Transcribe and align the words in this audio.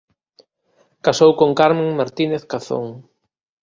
Casou 1.05 1.31
con 1.39 1.49
Carmen 1.59 1.89
Martínez 1.99 2.43
Cazón. 2.51 2.85